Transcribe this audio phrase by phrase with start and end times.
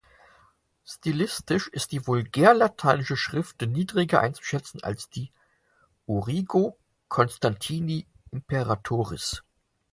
[0.83, 5.31] Stilistisch ist die vulgär-lateinische Schrift niedriger einzuschätzen als die
[6.07, 6.75] "Origo
[7.07, 9.43] Constantini Imperatoris".